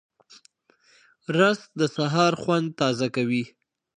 رس 1.37 1.59
د 1.79 1.81
سهار 1.95 2.33
خوند 2.41 2.67
تازه 2.79 3.07
کوي 3.15 3.43